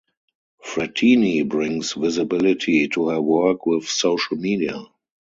[0.65, 4.81] Fratini brings visibility to her work with social media.